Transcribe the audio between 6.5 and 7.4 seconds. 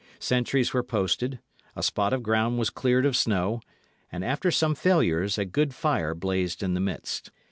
in the midst.